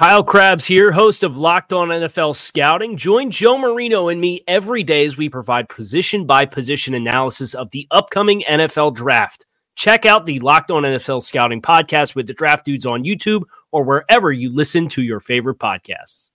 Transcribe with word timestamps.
Kyle 0.00 0.24
Crabbs 0.24 0.64
here, 0.64 0.92
host 0.92 1.22
of 1.22 1.36
Locked 1.36 1.74
On 1.74 1.88
NFL 1.88 2.34
Scouting. 2.34 2.96
Join 2.96 3.30
Joe 3.30 3.58
Marino 3.58 4.08
and 4.08 4.18
me 4.18 4.40
every 4.48 4.82
day 4.82 5.04
as 5.04 5.18
we 5.18 5.28
provide 5.28 5.68
position 5.68 6.24
by 6.24 6.46
position 6.46 6.94
analysis 6.94 7.52
of 7.52 7.68
the 7.72 7.86
upcoming 7.90 8.42
NFL 8.48 8.94
draft. 8.94 9.44
Check 9.76 10.06
out 10.06 10.24
the 10.24 10.40
Locked 10.40 10.70
On 10.70 10.84
NFL 10.84 11.20
Scouting 11.20 11.60
podcast 11.60 12.14
with 12.14 12.26
the 12.26 12.32
draft 12.32 12.64
dudes 12.64 12.86
on 12.86 13.04
YouTube 13.04 13.42
or 13.72 13.84
wherever 13.84 14.32
you 14.32 14.50
listen 14.50 14.88
to 14.88 15.02
your 15.02 15.20
favorite 15.20 15.58
podcasts. 15.58 16.30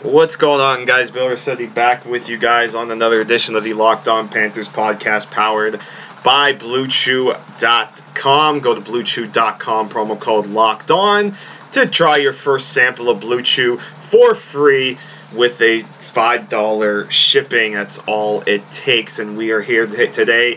What's 0.00 0.36
going 0.36 0.62
on, 0.62 0.86
guys? 0.86 1.10
Bill 1.10 1.26
Ricchette 1.26 1.74
back 1.74 2.06
with 2.06 2.30
you 2.30 2.38
guys 2.38 2.74
on 2.74 2.90
another 2.90 3.20
edition 3.20 3.56
of 3.56 3.64
the 3.64 3.74
Locked 3.74 4.08
On 4.08 4.26
Panthers 4.26 4.70
podcast 4.70 5.30
powered 5.30 5.82
by 6.24 6.54
BlueChew.com. 6.54 8.60
Go 8.60 8.74
to 8.74 8.80
BlueChew.com, 8.80 9.90
promo 9.90 10.18
code 10.18 10.46
Locked 10.46 10.90
On 10.90 11.36
to 11.74 11.86
try 11.86 12.18
your 12.18 12.32
first 12.32 12.72
sample 12.72 13.10
of 13.10 13.18
Blue 13.18 13.42
Chew 13.42 13.78
for 13.78 14.32
free 14.36 14.96
with 15.34 15.60
a 15.60 15.82
$5 15.82 17.10
shipping. 17.10 17.72
That's 17.72 17.98
all 18.06 18.42
it 18.46 18.70
takes. 18.70 19.18
And 19.18 19.36
we 19.36 19.50
are 19.50 19.60
here 19.60 19.84
today 19.84 20.56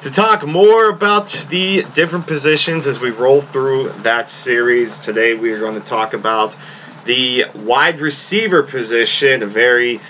to 0.00 0.10
talk 0.10 0.44
more 0.44 0.88
about 0.88 1.28
the 1.50 1.84
different 1.94 2.26
positions 2.26 2.88
as 2.88 2.98
we 2.98 3.10
roll 3.10 3.40
through 3.40 3.90
that 3.98 4.28
series. 4.28 4.98
Today 4.98 5.34
we 5.34 5.52
are 5.52 5.60
going 5.60 5.80
to 5.80 5.86
talk 5.86 6.14
about 6.14 6.56
the 7.04 7.44
wide 7.54 8.00
receiver 8.00 8.64
position, 8.64 9.44
a 9.44 9.46
very 9.46 10.00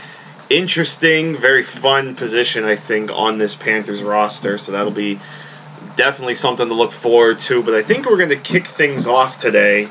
interesting, 0.48 1.36
very 1.36 1.64
fun 1.64 2.16
position, 2.16 2.64
I 2.64 2.76
think, 2.76 3.10
on 3.12 3.36
this 3.36 3.54
Panthers 3.54 4.02
roster. 4.02 4.56
So 4.56 4.72
that'll 4.72 4.90
be 4.90 5.18
definitely 5.96 6.34
something 6.34 6.66
to 6.66 6.74
look 6.74 6.92
forward 6.92 7.40
to. 7.40 7.62
But 7.62 7.74
I 7.74 7.82
think 7.82 8.06
we're 8.06 8.16
going 8.16 8.30
to 8.30 8.36
kick 8.36 8.66
things 8.66 9.06
off 9.06 9.36
today 9.36 9.90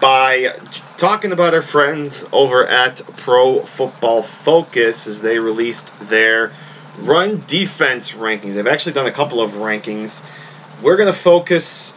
by 0.00 0.56
talking 0.96 1.32
about 1.32 1.54
our 1.54 1.62
friends 1.62 2.26
over 2.32 2.66
at 2.66 3.00
Pro 3.16 3.60
Football 3.60 4.22
Focus 4.22 5.06
as 5.06 5.20
they 5.20 5.38
released 5.38 5.92
their 6.00 6.52
run 7.00 7.42
defense 7.46 8.12
rankings. 8.12 8.54
They've 8.54 8.66
actually 8.66 8.92
done 8.92 9.06
a 9.06 9.12
couple 9.12 9.40
of 9.40 9.52
rankings. 9.52 10.24
We're 10.82 10.96
going 10.96 11.12
to 11.12 11.18
focus, 11.18 11.94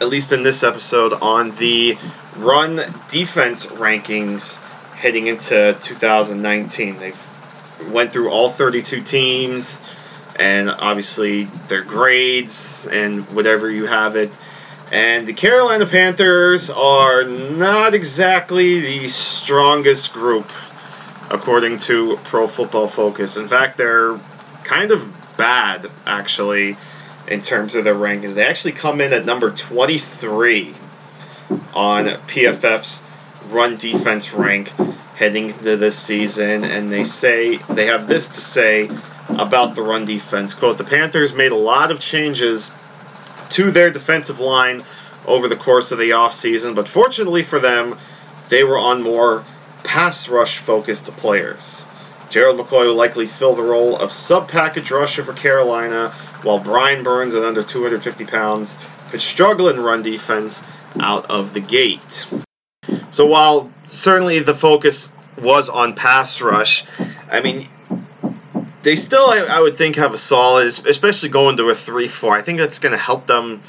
at 0.00 0.08
least 0.08 0.32
in 0.32 0.42
this 0.42 0.62
episode, 0.62 1.12
on 1.14 1.52
the 1.52 1.96
run 2.36 2.76
defense 3.08 3.66
rankings 3.66 4.58
heading 4.92 5.26
into 5.26 5.76
2019. 5.80 6.98
They've 6.98 7.28
went 7.90 8.12
through 8.12 8.30
all 8.30 8.50
32 8.50 9.02
teams 9.02 9.80
and 10.36 10.70
obviously 10.70 11.44
their 11.68 11.82
grades 11.82 12.86
and 12.90 13.24
whatever 13.30 13.70
you 13.70 13.86
have 13.86 14.16
it 14.16 14.36
and 14.90 15.26
the 15.26 15.34
Carolina 15.34 15.86
Panthers 15.86 16.70
are 16.70 17.24
not 17.24 17.94
exactly 17.94 18.80
the 18.80 19.08
strongest 19.08 20.12
group, 20.12 20.50
according 21.30 21.78
to 21.78 22.16
Pro 22.24 22.48
Football 22.48 22.88
Focus. 22.88 23.36
In 23.36 23.48
fact, 23.48 23.76
they're 23.76 24.18
kind 24.64 24.90
of 24.90 25.12
bad, 25.36 25.90
actually, 26.06 26.76
in 27.28 27.42
terms 27.42 27.74
of 27.74 27.84
their 27.84 27.94
rankings. 27.94 28.34
They 28.34 28.46
actually 28.46 28.72
come 28.72 29.00
in 29.00 29.12
at 29.12 29.26
number 29.26 29.50
23 29.50 30.74
on 31.74 32.06
PFF's 32.06 33.02
run 33.50 33.76
defense 33.76 34.32
rank 34.32 34.72
heading 35.16 35.50
into 35.50 35.76
this 35.76 35.98
season, 35.98 36.64
and 36.64 36.90
they 36.90 37.04
say 37.04 37.58
they 37.70 37.86
have 37.86 38.06
this 38.06 38.28
to 38.28 38.40
say 38.40 38.88
about 39.28 39.74
the 39.74 39.82
run 39.82 40.04
defense. 40.04 40.54
Quote, 40.54 40.78
the 40.78 40.84
Panthers 40.84 41.34
made 41.34 41.52
a 41.52 41.56
lot 41.56 41.90
of 41.90 42.00
changes 42.00 42.70
to 43.50 43.70
their 43.70 43.90
defensive 43.90 44.40
line 44.40 44.82
over 45.26 45.48
the 45.48 45.56
course 45.56 45.92
of 45.92 45.98
the 45.98 46.10
offseason, 46.10 46.74
but 46.74 46.88
fortunately 46.88 47.42
for 47.42 47.58
them, 47.58 47.98
they 48.48 48.64
were 48.64 48.78
on 48.78 49.02
more 49.02 49.44
pass 49.84 50.28
rush 50.28 50.58
focused 50.58 51.06
players. 51.16 51.86
Gerald 52.30 52.58
McCoy 52.58 52.84
will 52.84 52.94
likely 52.94 53.26
fill 53.26 53.54
the 53.54 53.62
role 53.62 53.96
of 53.96 54.12
sub 54.12 54.48
package 54.48 54.90
rusher 54.90 55.24
for 55.24 55.32
Carolina, 55.32 56.10
while 56.42 56.58
Brian 56.58 57.02
Burns, 57.02 57.34
at 57.34 57.42
under 57.42 57.62
250 57.62 58.24
pounds, 58.26 58.78
could 59.10 59.22
struggle 59.22 59.68
in 59.68 59.80
run 59.80 60.02
defense 60.02 60.62
out 61.00 61.30
of 61.30 61.54
the 61.54 61.60
gate. 61.60 62.26
So 63.10 63.26
while 63.26 63.70
certainly 63.88 64.40
the 64.40 64.54
focus 64.54 65.10
was 65.40 65.68
on 65.68 65.94
pass 65.94 66.40
rush, 66.40 66.84
I 67.30 67.40
mean, 67.40 67.66
they 68.88 68.96
still, 68.96 69.28
I, 69.28 69.40
I 69.40 69.60
would 69.60 69.76
think, 69.76 69.96
have 69.96 70.14
a 70.14 70.18
solid, 70.18 70.66
especially 70.66 71.28
going 71.28 71.58
to 71.58 71.68
a 71.68 71.74
3 71.74 72.08
4. 72.08 72.34
I 72.34 72.40
think 72.40 72.58
that's 72.58 72.78
going 72.78 72.92
to 72.92 72.98
help 72.98 73.26
them 73.26 73.60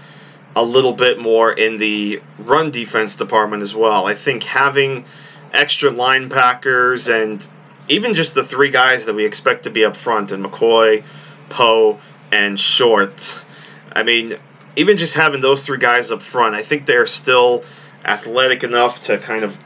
a 0.56 0.64
little 0.64 0.94
bit 0.94 1.20
more 1.20 1.52
in 1.52 1.76
the 1.76 2.22
run 2.38 2.72
defense 2.72 3.18
department 3.18 3.62
as 3.62 3.76
well. 3.76 4.08
I 4.08 4.14
think 4.14 4.44
having 4.44 5.04
extra 5.52 5.92
linebackers 5.92 7.14
and 7.14 7.46
even 7.90 8.14
just 8.14 8.34
the 8.34 8.46
three 8.46 8.70
guys 8.70 9.04
that 9.08 9.14
we 9.14 9.26
expect 9.26 9.64
to 9.64 9.70
be 9.70 9.84
up 9.84 9.98
front 9.98 10.32
and 10.32 10.42
McCoy, 10.42 11.04
Poe, 11.50 12.00
and 12.32 12.58
Short. 12.58 13.44
I 13.92 14.04
mean, 14.04 14.38
even 14.78 14.96
just 14.96 15.16
having 15.16 15.42
those 15.42 15.66
three 15.66 15.80
guys 15.80 16.12
up 16.12 16.22
front, 16.22 16.56
I 16.56 16.64
think 16.64 16.86
they're 16.86 17.08
still 17.08 17.66
athletic 18.06 18.64
enough 18.64 19.02
to 19.02 19.18
kind 19.18 19.44
of 19.44 19.62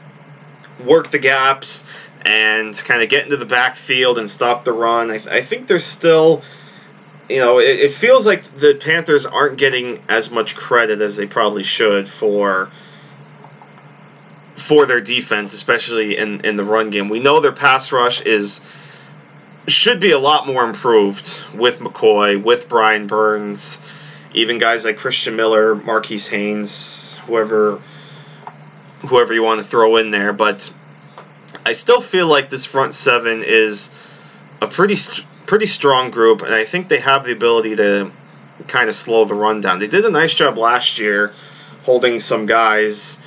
work 0.84 1.12
the 1.12 1.20
gaps 1.20 1.84
and 2.24 2.74
kind 2.84 3.02
of 3.02 3.08
get 3.08 3.24
into 3.24 3.36
the 3.36 3.46
backfield 3.46 4.18
and 4.18 4.28
stop 4.28 4.64
the 4.64 4.72
run. 4.72 5.10
I, 5.10 5.20
I 5.30 5.42
think 5.42 5.66
they're 5.66 5.80
still, 5.80 6.42
you 7.28 7.38
know, 7.38 7.58
it, 7.58 7.80
it, 7.80 7.92
feels 7.92 8.26
like 8.26 8.44
the 8.44 8.74
Panthers 8.74 9.26
aren't 9.26 9.58
getting 9.58 10.02
as 10.08 10.30
much 10.30 10.56
credit 10.56 11.00
as 11.00 11.16
they 11.16 11.26
probably 11.26 11.62
should 11.62 12.08
for 12.08 12.70
for 14.56 14.86
their 14.86 15.00
defense, 15.00 15.52
especially 15.52 16.16
in, 16.16 16.40
in 16.40 16.56
the 16.56 16.64
run 16.64 16.88
game. 16.88 17.08
We 17.08 17.20
know 17.20 17.40
their 17.40 17.52
pass 17.52 17.92
rush 17.92 18.22
is 18.22 18.60
should 19.66 20.00
be 20.00 20.12
a 20.12 20.18
lot 20.18 20.46
more 20.46 20.64
improved 20.64 21.42
with 21.54 21.80
McCoy, 21.80 22.42
with 22.42 22.68
Brian 22.68 23.06
Burns, 23.06 23.80
even 24.32 24.58
guys 24.58 24.84
like 24.84 24.96
Christian 24.96 25.36
Miller, 25.36 25.74
Marquis 25.74 26.18
Haynes, 26.18 27.14
whoever 27.26 27.80
whoever 29.06 29.34
you 29.34 29.42
want 29.42 29.60
to 29.60 29.66
throw 29.66 29.96
in 29.96 30.10
there, 30.10 30.32
but 30.32 30.72
I 31.66 31.72
still 31.72 32.00
feel 32.00 32.26
like 32.26 32.50
this 32.50 32.64
front 32.64 32.92
seven 32.92 33.42
is 33.42 33.90
a 34.60 34.66
pretty 34.66 34.96
pretty 35.46 35.66
strong 35.66 36.10
group, 36.10 36.42
and 36.42 36.54
I 36.54 36.64
think 36.64 36.88
they 36.88 37.00
have 37.00 37.24
the 37.24 37.32
ability 37.32 37.76
to 37.76 38.10
kind 38.68 38.88
of 38.88 38.94
slow 38.94 39.24
the 39.24 39.34
run 39.34 39.60
down. 39.60 39.78
They 39.78 39.86
did 39.86 40.04
a 40.04 40.10
nice 40.10 40.34
job 40.34 40.58
last 40.58 40.98
year 40.98 41.32
holding 41.82 42.20
some 42.20 42.46
guys 42.46 43.18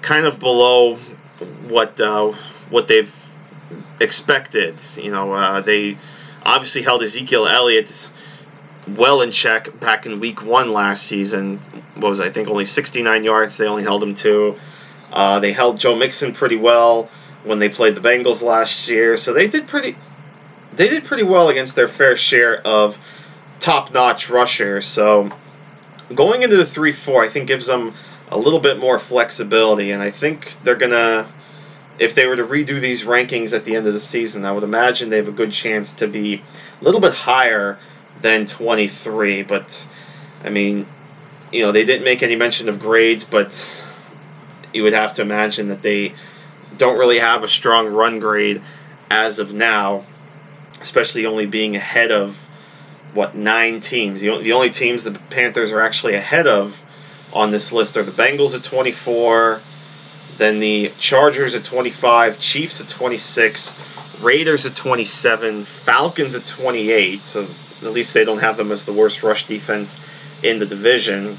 kind 0.00 0.26
of 0.26 0.38
below 0.38 0.96
what 1.68 2.00
uh, 2.00 2.32
what 2.70 2.86
they've 2.86 3.14
expected. 4.00 4.76
You 4.96 5.10
know, 5.10 5.32
uh, 5.32 5.60
they 5.60 5.98
obviously 6.44 6.82
held 6.82 7.02
Ezekiel 7.02 7.48
Elliott 7.48 8.08
well 8.86 9.22
in 9.22 9.32
check 9.32 9.78
back 9.80 10.06
in 10.06 10.20
week 10.20 10.44
one 10.44 10.72
last 10.72 11.04
season. 11.04 11.58
What 11.94 12.10
was 12.10 12.20
I 12.20 12.30
think 12.30 12.48
only 12.48 12.64
69 12.64 13.24
yards? 13.24 13.56
They 13.56 13.66
only 13.66 13.82
held 13.82 14.04
him 14.04 14.14
to. 14.16 14.56
Uh, 15.12 15.40
they 15.40 15.52
held 15.52 15.78
Joe 15.78 15.96
Mixon 15.96 16.32
pretty 16.32 16.56
well 16.56 17.10
when 17.44 17.58
they 17.58 17.68
played 17.68 17.94
the 17.94 18.00
Bengals 18.00 18.42
last 18.42 18.88
year. 18.88 19.16
So 19.16 19.32
they 19.32 19.48
did 19.48 19.66
pretty 19.66 19.96
they 20.74 20.88
did 20.88 21.04
pretty 21.04 21.24
well 21.24 21.48
against 21.48 21.76
their 21.76 21.88
fair 21.88 22.16
share 22.16 22.66
of 22.66 22.98
top-notch 23.60 24.30
rushers. 24.30 24.86
So 24.86 25.30
going 26.14 26.42
into 26.42 26.56
the 26.56 26.64
3-4 26.64 27.26
I 27.26 27.28
think 27.28 27.48
gives 27.48 27.66
them 27.66 27.94
a 28.30 28.38
little 28.38 28.60
bit 28.60 28.78
more 28.78 28.98
flexibility 28.98 29.90
and 29.90 30.02
I 30.02 30.10
think 30.10 30.56
they're 30.62 30.76
going 30.76 30.92
to 30.92 31.26
if 31.98 32.14
they 32.14 32.26
were 32.26 32.36
to 32.36 32.44
redo 32.44 32.80
these 32.80 33.04
rankings 33.04 33.54
at 33.54 33.64
the 33.64 33.76
end 33.76 33.86
of 33.86 33.92
the 33.92 34.00
season, 34.00 34.44
I 34.44 34.52
would 34.52 34.64
imagine 34.64 35.10
they 35.10 35.18
have 35.18 35.28
a 35.28 35.32
good 35.32 35.52
chance 35.52 35.92
to 35.94 36.08
be 36.08 36.42
a 36.80 36.84
little 36.84 37.00
bit 37.00 37.12
higher 37.12 37.78
than 38.22 38.46
23, 38.46 39.42
but 39.42 39.86
I 40.42 40.48
mean, 40.48 40.86
you 41.52 41.62
know, 41.62 41.70
they 41.70 41.84
didn't 41.84 42.04
make 42.04 42.22
any 42.22 42.34
mention 42.34 42.68
of 42.68 42.80
grades, 42.80 43.24
but 43.24 43.84
you 44.72 44.82
would 44.84 44.94
have 44.94 45.12
to 45.14 45.22
imagine 45.22 45.68
that 45.68 45.82
they 45.82 46.14
don't 46.82 46.98
really 46.98 47.20
have 47.20 47.44
a 47.44 47.48
strong 47.48 47.86
run 47.86 48.18
grade 48.18 48.60
as 49.08 49.38
of 49.38 49.54
now, 49.54 50.02
especially 50.80 51.24
only 51.26 51.46
being 51.46 51.76
ahead 51.76 52.10
of 52.10 52.36
what 53.14 53.36
nine 53.36 53.78
teams. 53.78 54.20
The, 54.20 54.36
the 54.38 54.52
only 54.52 54.70
teams 54.70 55.04
the 55.04 55.12
Panthers 55.12 55.70
are 55.70 55.80
actually 55.80 56.14
ahead 56.14 56.48
of 56.48 56.84
on 57.32 57.52
this 57.52 57.70
list 57.70 57.96
are 57.96 58.02
the 58.02 58.10
Bengals 58.10 58.56
at 58.56 58.64
24, 58.64 59.60
then 60.38 60.58
the 60.58 60.90
Chargers 60.98 61.54
at 61.54 61.62
25, 61.62 62.40
Chiefs 62.40 62.80
at 62.80 62.88
26, 62.88 64.20
Raiders 64.20 64.66
at 64.66 64.74
27, 64.74 65.62
Falcons 65.62 66.34
at 66.34 66.44
28. 66.44 67.24
So 67.24 67.46
at 67.82 67.92
least 67.92 68.12
they 68.12 68.24
don't 68.24 68.40
have 68.40 68.56
them 68.56 68.72
as 68.72 68.84
the 68.84 68.92
worst 68.92 69.22
rush 69.22 69.46
defense 69.46 69.96
in 70.42 70.58
the 70.58 70.66
division. 70.66 71.38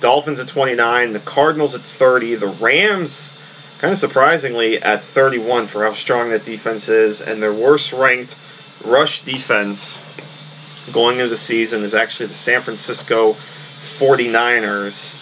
Dolphins 0.00 0.38
at 0.38 0.48
29, 0.48 1.14
the 1.14 1.20
Cardinals 1.20 1.74
at 1.74 1.80
30, 1.80 2.34
the 2.34 2.48
Rams, 2.48 3.32
kind 3.78 3.92
of 3.92 3.98
surprisingly, 3.98 4.82
at 4.82 5.02
31 5.02 5.66
for 5.66 5.84
how 5.84 5.92
strong 5.92 6.30
that 6.30 6.44
defense 6.44 6.88
is, 6.88 7.20
and 7.20 7.42
their 7.42 7.52
worst 7.52 7.92
ranked 7.92 8.36
rush 8.84 9.22
defense 9.22 10.04
going 10.92 11.18
into 11.18 11.28
the 11.28 11.36
season 11.36 11.82
is 11.82 11.94
actually 11.94 12.26
the 12.26 12.34
San 12.34 12.60
Francisco 12.60 13.32
49ers, 13.98 15.14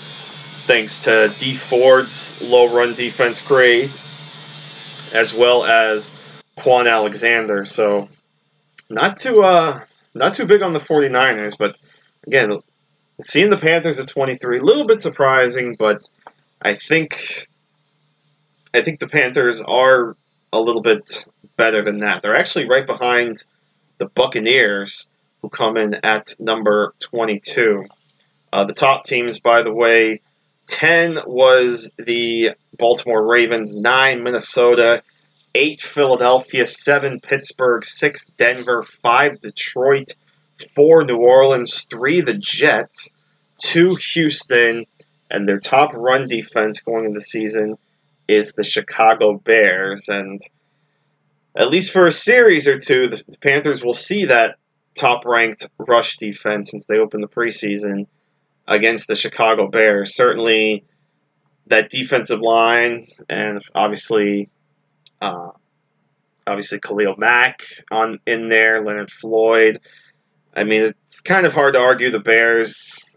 thanks 0.67 1.05
to 1.05 1.33
Dee 1.39 1.55
Ford's 1.55 2.41
low 2.41 2.75
run 2.75 2.95
defense 2.95 3.41
grade, 3.41 3.91
as 5.13 5.35
well 5.35 5.65
as 5.65 6.13
Kwon 6.59 6.91
Alexander. 6.91 7.65
So, 7.65 8.09
not 8.91 9.17
too 9.17 9.43
uh, 9.43 9.81
not 10.15 10.35
too 10.35 10.47
big 10.47 10.63
on 10.63 10.73
the 10.73 10.81
49ers, 10.81 11.57
but 11.59 11.79
again, 12.27 12.59
seeing 13.21 13.51
the 13.51 13.57
Panthers 13.57 13.99
at 13.99 14.09
23, 14.09 14.59
a 14.59 14.63
little 14.63 14.87
bit 14.87 15.01
surprising, 15.01 15.77
but 15.77 16.09
I 16.63 16.75
think 16.75 17.47
I 18.75 18.83
think 18.83 18.99
the 18.99 19.07
Panthers 19.07 19.63
are 19.63 20.17
a 20.53 20.61
little 20.61 20.83
bit 20.83 21.27
better 21.57 21.83
than 21.83 22.01
that. 22.01 22.23
They're 22.23 22.35
actually 22.35 22.69
right 22.69 22.85
behind 22.85 23.37
the 23.99 24.07
Buccaneers, 24.07 25.09
who 25.41 25.49
come 25.49 25.77
in 25.77 25.95
at 26.03 26.35
number 26.41 26.93
22. 26.99 27.85
Uh, 28.53 28.65
the 28.65 28.75
top 28.75 29.05
teams, 29.05 29.39
by 29.39 29.63
the 29.63 29.73
way, 29.73 30.23
10 30.67 31.21
was 31.25 31.93
the 31.99 32.51
Baltimore 32.77 33.25
Ravens, 33.25 33.77
9 33.77 34.25
Minnesota, 34.25 35.05
8 35.55 35.81
Philadelphia, 35.81 36.67
7 36.67 37.21
Pittsburgh, 37.21 37.85
6 37.85 38.27
Denver, 38.37 38.83
5 38.83 39.41
Detroit, 39.41 40.17
4 40.75 41.05
New 41.05 41.19
Orleans, 41.19 41.85
3 41.85 42.23
the 42.23 42.35
Jets, 42.35 43.13
2 43.59 43.95
Houston, 44.15 44.87
and 45.31 45.49
their 45.49 45.61
top 45.61 45.93
run 45.95 46.27
defense 46.27 46.81
going 46.81 47.05
into 47.05 47.15
the 47.15 47.21
season 47.21 47.77
is 48.29 48.53
the 48.53 48.65
Chicago 48.65 49.35
Bears. 49.39 50.09
And 50.09 50.41
at 51.57 51.71
least 51.71 51.93
for 51.93 52.07
a 52.07 52.13
series 52.13 52.67
or 52.67 52.79
two, 52.79 53.09
the, 53.09 53.23
the 53.29 53.39
Panthers 53.39 53.85
will 53.85 53.93
see 53.93 54.27
that 54.27 54.57
top 54.95 55.25
ranked 55.25 55.69
rush 55.79 56.17
defense 56.17 56.71
since 56.71 56.87
they 56.87 56.99
opened 56.99 57.23
the 57.23 57.29
preseason 57.29 58.07
against 58.67 59.09
the 59.09 59.17
Chicago 59.17 59.69
Bears. 59.69 60.15
Certainly, 60.15 60.85
that 61.67 61.91
defensive 61.91 62.41
line, 62.41 63.07
and 63.29 63.61
obviously, 63.75 64.51
uh, 65.21 65.51
obviously 66.47 66.79
Khalil 66.81 67.15
Mack 67.17 67.63
on 67.91 68.19
in 68.27 68.49
there, 68.49 68.83
Leonard 68.83 69.11
Floyd. 69.11 69.81
I 70.55 70.65
mean, 70.65 70.83
it's 70.83 71.21
kind 71.21 71.47
of 71.47 71.55
hard 71.55 71.75
to 71.75 71.81
argue 71.81 72.11
the 72.11 72.21
Bears 72.21 73.11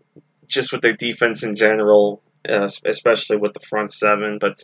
just 0.47 0.71
with 0.71 0.81
their 0.81 0.93
defense 0.93 1.43
in 1.43 1.55
general, 1.55 2.21
uh, 2.49 2.69
especially 2.85 3.37
with 3.37 3.53
the 3.53 3.59
front 3.59 3.91
seven. 3.91 4.37
But 4.39 4.63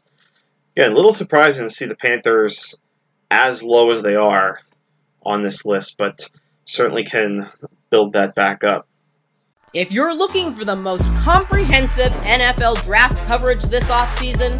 yeah, 0.75 0.89
a 0.89 0.91
little 0.91 1.13
surprising 1.13 1.67
to 1.67 1.73
see 1.73 1.85
the 1.85 1.95
Panthers 1.95 2.75
as 3.29 3.63
low 3.63 3.91
as 3.91 4.01
they 4.01 4.15
are 4.15 4.59
on 5.25 5.41
this 5.41 5.65
list, 5.65 5.97
but 5.97 6.29
certainly 6.65 7.03
can 7.03 7.47
build 7.89 8.13
that 8.13 8.35
back 8.35 8.63
up. 8.63 8.87
If 9.73 9.91
you're 9.91 10.15
looking 10.15 10.53
for 10.53 10.65
the 10.65 10.75
most 10.75 11.03
comprehensive 11.15 12.11
NFL 12.11 12.83
draft 12.83 13.17
coverage 13.27 13.63
this 13.63 13.85
offseason, 13.85 14.59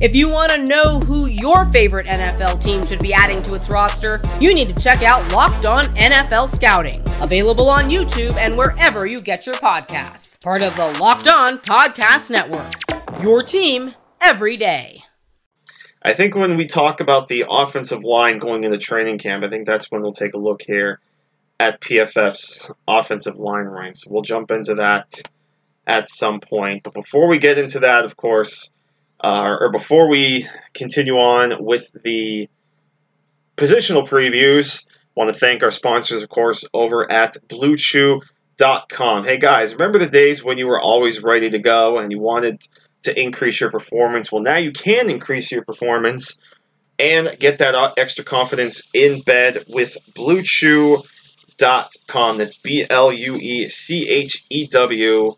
If 0.00 0.14
you 0.14 0.28
want 0.28 0.52
to 0.52 0.64
know 0.64 1.00
who 1.00 1.26
your 1.26 1.64
favorite 1.72 2.06
NFL 2.06 2.62
team 2.62 2.86
should 2.86 3.00
be 3.00 3.12
adding 3.12 3.42
to 3.42 3.54
its 3.54 3.68
roster, 3.68 4.22
you 4.40 4.54
need 4.54 4.68
to 4.68 4.80
check 4.80 5.02
out 5.02 5.32
Locked 5.32 5.66
On 5.66 5.86
NFL 5.96 6.54
Scouting, 6.54 7.02
available 7.20 7.68
on 7.68 7.90
YouTube 7.90 8.36
and 8.36 8.56
wherever 8.56 9.06
you 9.06 9.20
get 9.20 9.44
your 9.44 9.56
podcasts. 9.56 10.40
Part 10.40 10.62
of 10.62 10.76
the 10.76 10.86
Locked 11.00 11.26
On 11.26 11.58
Podcast 11.58 12.30
Network. 12.30 12.70
Your 13.20 13.42
team 13.42 13.96
every 14.20 14.56
day. 14.56 15.02
I 16.00 16.14
think 16.14 16.36
when 16.36 16.56
we 16.56 16.66
talk 16.66 17.00
about 17.00 17.26
the 17.26 17.46
offensive 17.50 18.04
line 18.04 18.38
going 18.38 18.62
into 18.62 18.78
training 18.78 19.18
camp, 19.18 19.42
I 19.42 19.48
think 19.48 19.66
that's 19.66 19.90
when 19.90 20.00
we'll 20.02 20.12
take 20.12 20.34
a 20.34 20.38
look 20.38 20.62
here 20.62 21.00
at 21.58 21.80
PFF's 21.80 22.70
offensive 22.86 23.40
line 23.40 23.66
ranks. 23.66 24.06
We'll 24.06 24.22
jump 24.22 24.52
into 24.52 24.76
that 24.76 25.10
at 25.88 26.08
some 26.08 26.38
point. 26.38 26.84
But 26.84 26.94
before 26.94 27.26
we 27.26 27.38
get 27.38 27.58
into 27.58 27.80
that, 27.80 28.04
of 28.04 28.16
course, 28.16 28.72
uh, 29.20 29.56
or 29.60 29.70
before 29.70 30.08
we 30.08 30.46
continue 30.74 31.14
on 31.14 31.64
with 31.64 31.90
the 32.04 32.48
positional 33.56 34.08
previews, 34.08 34.86
want 35.14 35.28
to 35.28 35.34
thank 35.34 35.62
our 35.62 35.70
sponsors, 35.70 36.22
of 36.22 36.28
course, 36.28 36.64
over 36.72 37.10
at 37.10 37.36
BlueChew.com. 37.48 39.24
Hey 39.24 39.38
guys, 39.38 39.72
remember 39.72 39.98
the 39.98 40.06
days 40.06 40.44
when 40.44 40.58
you 40.58 40.68
were 40.68 40.80
always 40.80 41.22
ready 41.22 41.50
to 41.50 41.58
go 41.58 41.98
and 41.98 42.12
you 42.12 42.20
wanted 42.20 42.62
to 43.02 43.20
increase 43.20 43.60
your 43.60 43.70
performance? 43.70 44.30
Well, 44.30 44.42
now 44.42 44.58
you 44.58 44.72
can 44.72 45.10
increase 45.10 45.50
your 45.50 45.64
performance 45.64 46.38
and 46.98 47.36
get 47.38 47.58
that 47.58 47.94
extra 47.96 48.24
confidence 48.24 48.82
in 48.92 49.22
bed 49.22 49.64
with 49.68 49.96
BlueChew.com. 50.14 52.38
That's 52.38 52.56
B 52.56 52.86
L 52.88 53.12
U 53.12 53.36
E 53.36 53.68
C 53.68 54.08
H 54.08 54.44
E 54.50 54.66
W.com 54.68 55.36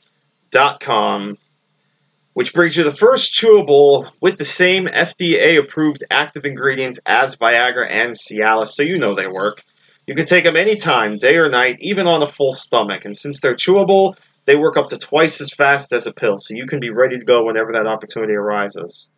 which 2.40 2.54
brings 2.54 2.74
you 2.74 2.84
the 2.84 2.90
first 2.90 3.34
chewable 3.34 4.10
with 4.22 4.38
the 4.38 4.46
same 4.46 4.86
FDA 4.86 5.58
approved 5.58 6.04
active 6.10 6.46
ingredients 6.46 6.98
as 7.04 7.36
Viagra 7.36 7.86
and 7.90 8.12
Cialis, 8.12 8.68
so 8.68 8.82
you 8.82 8.96
know 8.96 9.14
they 9.14 9.26
work. 9.26 9.62
You 10.06 10.14
can 10.14 10.24
take 10.24 10.44
them 10.44 10.56
anytime, 10.56 11.18
day 11.18 11.36
or 11.36 11.50
night, 11.50 11.76
even 11.80 12.06
on 12.06 12.22
a 12.22 12.26
full 12.26 12.52
stomach. 12.52 13.04
And 13.04 13.14
since 13.14 13.42
they're 13.42 13.56
chewable, 13.56 14.16
they 14.46 14.56
work 14.56 14.78
up 14.78 14.88
to 14.88 14.96
twice 14.96 15.42
as 15.42 15.52
fast 15.52 15.92
as 15.92 16.06
a 16.06 16.14
pill, 16.14 16.38
so 16.38 16.54
you 16.54 16.66
can 16.66 16.80
be 16.80 16.88
ready 16.88 17.18
to 17.18 17.24
go 17.26 17.44
whenever 17.44 17.74
that 17.74 17.86
opportunity 17.86 18.32
arises. 18.32 19.12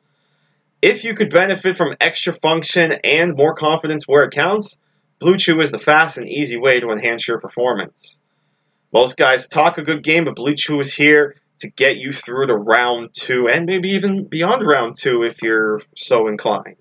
If 0.83 1.05
you 1.05 1.14
could 1.14 1.31
benefit 1.31 1.76
from 1.76 1.95
extra 2.00 2.33
function 2.33 2.91
and 3.05 3.37
more 3.37 3.55
confidence 3.55 4.02
where 4.09 4.25
it 4.25 4.33
counts, 4.33 4.81
Blue 5.21 5.37
Chew 5.37 5.61
is 5.61 5.71
the 5.71 5.79
fast 5.79 6.19
and 6.19 6.29
easy 6.29 6.59
way 6.59 6.81
to 6.81 6.91
enhance 6.91 7.29
your 7.29 7.38
performance. 7.38 8.21
Most 8.93 9.17
guys 9.17 9.47
talk 9.47 9.79
a 9.79 9.85
good 9.85 10.02
game, 10.02 10.25
but 10.25 10.35
Blue 10.35 10.57
Chew 10.57 10.81
is 10.81 10.93
here 10.93 11.37
to 11.62 11.71
get 11.71 11.97
you 11.97 12.12
through 12.12 12.49
to 12.49 12.57
round 12.57 13.11
two 13.14 13.49
and 13.49 13.66
maybe 13.66 13.90
even 13.90 14.25
beyond 14.25 14.66
round 14.66 14.97
two 14.99 15.23
if 15.23 15.42
you're 15.42 15.81
so 15.97 16.26
inclined. 16.28 16.76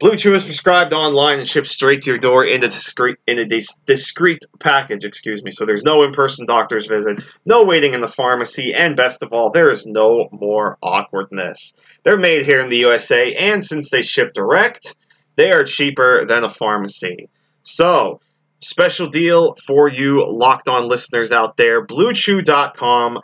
Blue 0.00 0.16
Chew 0.16 0.34
is 0.34 0.42
prescribed 0.42 0.92
online 0.92 1.38
and 1.38 1.46
shipped 1.46 1.68
straight 1.68 2.02
to 2.02 2.10
your 2.10 2.18
door 2.18 2.44
in 2.44 2.64
a 2.64 2.66
discreet, 2.66 3.18
in 3.28 3.38
a 3.38 3.44
dis- 3.44 3.78
discreet 3.86 4.40
package. 4.58 5.04
Excuse 5.04 5.44
me. 5.44 5.52
So 5.52 5.64
there's 5.64 5.84
no 5.84 6.02
in-person 6.02 6.44
doctor's 6.46 6.86
visit, 6.86 7.20
no 7.46 7.62
waiting 7.62 7.94
in 7.94 8.00
the 8.00 8.08
pharmacy, 8.08 8.74
and 8.74 8.96
best 8.96 9.22
of 9.22 9.32
all, 9.32 9.50
there 9.50 9.70
is 9.70 9.86
no 9.86 10.28
more 10.32 10.76
awkwardness. 10.82 11.76
They're 12.02 12.16
made 12.16 12.44
here 12.44 12.58
in 12.58 12.68
the 12.68 12.78
USA, 12.78 13.32
and 13.34 13.64
since 13.64 13.90
they 13.90 14.02
ship 14.02 14.32
direct, 14.32 14.96
they 15.36 15.52
are 15.52 15.62
cheaper 15.62 16.26
than 16.26 16.42
a 16.42 16.48
pharmacy. 16.48 17.28
So 17.62 18.20
special 18.58 19.06
deal 19.06 19.54
for 19.64 19.88
you 19.88 20.26
locked 20.28 20.66
on 20.66 20.88
listeners 20.88 21.30
out 21.30 21.56
there. 21.56 21.86
BlueChew.com 21.86 23.20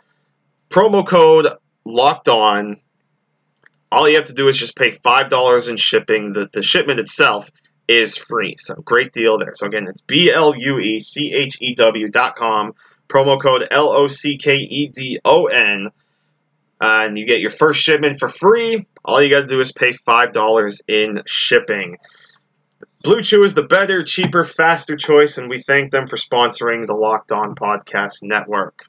promo 0.69 1.05
code 1.05 1.47
locked 1.85 2.27
on. 2.27 2.77
All 3.91 4.07
you 4.07 4.15
have 4.17 4.27
to 4.27 4.33
do 4.33 4.47
is 4.47 4.57
just 4.57 4.75
pay 4.75 4.91
five 4.91 5.29
dollars 5.29 5.67
in 5.67 5.77
shipping. 5.77 6.33
The 6.33 6.49
the 6.51 6.61
shipment 6.61 6.99
itself 6.99 7.49
is 7.87 8.17
free. 8.17 8.53
So 8.57 8.75
great 8.75 9.11
deal 9.11 9.37
there. 9.37 9.53
So 9.55 9.65
again, 9.65 9.87
it's 9.87 10.01
B 10.01 10.31
L 10.31 10.55
U 10.55 10.79
E 10.79 10.99
C 10.99 11.33
H 11.33 11.57
E 11.59 11.73
W 11.73 12.07
dot 12.07 12.35
com. 12.35 12.73
Promo 13.09 13.41
code 13.41 13.67
L 13.71 13.89
O 13.89 14.07
C 14.07 14.37
K 14.37 14.57
E 14.57 14.87
D 14.87 15.19
O 15.25 15.45
N. 15.45 15.89
And 16.81 17.17
you 17.17 17.25
get 17.25 17.41
your 17.41 17.49
first 17.49 17.81
shipment 17.81 18.19
for 18.19 18.29
free. 18.29 18.85
All 19.03 19.21
you 19.21 19.29
got 19.29 19.41
to 19.41 19.47
do 19.47 19.59
is 19.59 19.71
pay 19.73 19.91
$5 19.91 20.81
in 20.87 21.21
shipping. 21.25 21.97
Blue 23.03 23.21
Chew 23.21 23.43
is 23.43 23.53
the 23.53 23.65
better, 23.65 24.03
cheaper, 24.03 24.45
faster 24.45 24.95
choice, 24.95 25.37
and 25.37 25.49
we 25.49 25.59
thank 25.59 25.91
them 25.91 26.07
for 26.07 26.15
sponsoring 26.15 26.85
the 26.85 26.93
Locked 26.93 27.31
On 27.31 27.55
Podcast 27.55 28.19
Network. 28.23 28.88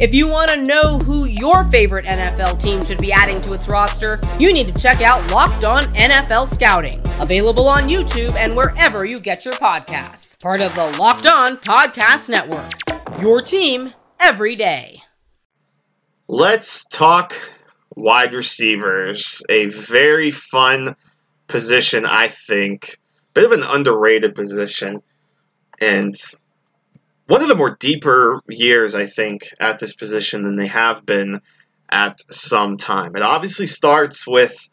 If 0.00 0.14
you 0.14 0.26
want 0.28 0.50
to 0.50 0.62
know 0.62 0.98
who 0.98 1.26
your 1.26 1.64
favorite 1.64 2.06
NFL 2.06 2.58
team 2.58 2.82
should 2.82 2.96
be 2.96 3.12
adding 3.12 3.38
to 3.42 3.52
its 3.52 3.68
roster, 3.68 4.18
you 4.38 4.50
need 4.50 4.74
to 4.74 4.80
check 4.80 5.02
out 5.02 5.30
Locked 5.30 5.62
On 5.64 5.82
NFL 5.92 6.48
Scouting, 6.48 7.02
available 7.20 7.68
on 7.68 7.86
YouTube 7.86 8.32
and 8.32 8.56
wherever 8.56 9.04
you 9.04 9.20
get 9.20 9.44
your 9.44 9.52
podcasts. 9.52 10.40
Part 10.40 10.62
of 10.62 10.74
the 10.74 10.86
Locked 10.98 11.26
On 11.26 11.58
Podcast 11.58 12.30
Network. 12.30 12.70
Your 13.20 13.42
team 13.42 13.92
every 14.18 14.56
day. 14.56 15.02
Let's 16.28 16.86
talk 16.86 17.34
wide 17.94 18.32
receivers. 18.32 19.42
A 19.50 19.66
very 19.66 20.30
fun 20.30 20.96
position, 21.46 22.06
I 22.06 22.28
think. 22.28 22.96
Bit 23.34 23.44
of 23.44 23.52
an 23.52 23.64
underrated 23.64 24.34
position. 24.34 25.02
And 25.78 26.14
one 27.30 27.42
of 27.42 27.48
the 27.48 27.54
more 27.54 27.76
deeper 27.78 28.42
years, 28.48 28.96
I 28.96 29.06
think, 29.06 29.44
at 29.60 29.78
this 29.78 29.94
position 29.94 30.42
than 30.42 30.56
they 30.56 30.66
have 30.66 31.06
been 31.06 31.40
at 31.88 32.18
some 32.28 32.76
time. 32.76 33.14
It 33.14 33.22
obviously 33.22 33.68
starts 33.68 34.26
with 34.26 34.68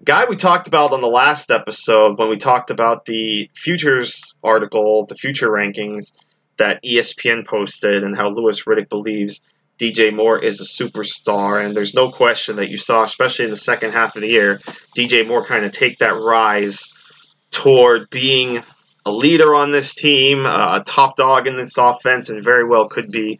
a 0.00 0.04
guy 0.04 0.24
we 0.24 0.36
talked 0.36 0.66
about 0.66 0.94
on 0.94 1.02
the 1.02 1.06
last 1.06 1.50
episode 1.50 2.18
when 2.18 2.30
we 2.30 2.38
talked 2.38 2.70
about 2.70 3.04
the 3.04 3.50
futures 3.54 4.34
article, 4.42 5.04
the 5.04 5.16
future 5.16 5.50
rankings 5.50 6.14
that 6.56 6.82
ESPN 6.82 7.46
posted, 7.46 8.02
and 8.02 8.16
how 8.16 8.30
Louis 8.30 8.62
Riddick 8.62 8.88
believes 8.88 9.42
DJ 9.78 10.16
Moore 10.16 10.42
is 10.42 10.62
a 10.62 10.82
superstar. 10.82 11.62
And 11.62 11.76
there's 11.76 11.92
no 11.92 12.10
question 12.10 12.56
that 12.56 12.70
you 12.70 12.78
saw, 12.78 13.02
especially 13.02 13.44
in 13.44 13.50
the 13.50 13.56
second 13.58 13.92
half 13.92 14.16
of 14.16 14.22
the 14.22 14.30
year, 14.30 14.62
DJ 14.96 15.28
Moore 15.28 15.44
kind 15.44 15.66
of 15.66 15.72
take 15.72 15.98
that 15.98 16.14
rise 16.14 16.90
toward 17.50 18.08
being 18.08 18.62
a 19.06 19.12
leader 19.12 19.54
on 19.54 19.70
this 19.70 19.94
team, 19.94 20.44
uh, 20.44 20.80
a 20.80 20.84
top 20.84 21.16
dog 21.16 21.46
in 21.46 21.56
this 21.56 21.78
offense, 21.78 22.28
and 22.28 22.42
very 22.42 22.64
well 22.64 22.88
could 22.88 23.10
be 23.10 23.38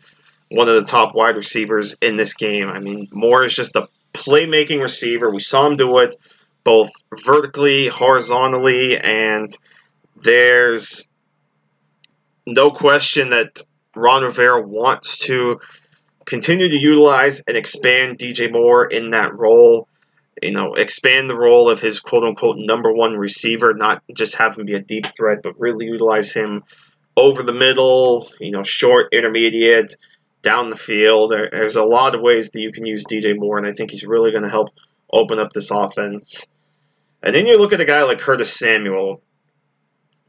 one 0.48 0.68
of 0.68 0.76
the 0.76 0.84
top 0.84 1.12
wide 1.14 1.34
receivers 1.34 1.96
in 2.00 2.16
this 2.16 2.34
game. 2.34 2.68
I 2.68 2.78
mean, 2.78 3.08
Moore 3.12 3.44
is 3.44 3.54
just 3.54 3.74
a 3.74 3.88
playmaking 4.14 4.80
receiver. 4.80 5.28
We 5.30 5.40
saw 5.40 5.66
him 5.66 5.74
do 5.74 5.98
it 5.98 6.14
both 6.62 6.90
vertically, 7.24 7.88
horizontally, 7.88 8.96
and 8.96 9.48
there's 10.14 11.10
no 12.46 12.70
question 12.70 13.30
that 13.30 13.60
Ron 13.96 14.22
Rivera 14.22 14.62
wants 14.62 15.18
to 15.26 15.58
continue 16.26 16.68
to 16.68 16.78
utilize 16.78 17.40
and 17.40 17.56
expand 17.56 18.18
DJ 18.18 18.52
Moore 18.52 18.86
in 18.86 19.10
that 19.10 19.34
role 19.34 19.88
you 20.42 20.52
know, 20.52 20.74
expand 20.74 21.30
the 21.30 21.36
role 21.36 21.70
of 21.70 21.80
his 21.80 22.00
quote 22.00 22.24
unquote 22.24 22.56
number 22.58 22.92
one 22.92 23.16
receiver, 23.16 23.74
not 23.74 24.02
just 24.14 24.36
have 24.36 24.56
him 24.56 24.66
be 24.66 24.74
a 24.74 24.82
deep 24.82 25.06
threat, 25.06 25.38
but 25.42 25.58
really 25.58 25.86
utilize 25.86 26.32
him 26.32 26.62
over 27.16 27.42
the 27.42 27.52
middle, 27.52 28.28
you 28.40 28.50
know, 28.50 28.62
short, 28.62 29.08
intermediate, 29.12 29.96
down 30.42 30.70
the 30.70 30.76
field. 30.76 31.30
There, 31.30 31.48
there's 31.50 31.76
a 31.76 31.84
lot 31.84 32.14
of 32.14 32.20
ways 32.20 32.50
that 32.50 32.60
you 32.60 32.70
can 32.70 32.84
use 32.84 33.04
DJ 33.04 33.36
Moore, 33.36 33.58
and 33.58 33.66
I 33.66 33.72
think 33.72 33.90
he's 33.90 34.04
really 34.04 34.30
going 34.30 34.42
to 34.42 34.48
help 34.48 34.68
open 35.12 35.38
up 35.38 35.52
this 35.52 35.70
offense. 35.70 36.46
And 37.22 37.34
then 37.34 37.46
you 37.46 37.58
look 37.58 37.72
at 37.72 37.80
a 37.80 37.86
guy 37.86 38.02
like 38.02 38.18
Curtis 38.18 38.52
Samuel, 38.52 39.22